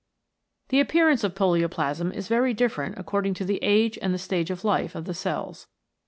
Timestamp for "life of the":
4.65-5.13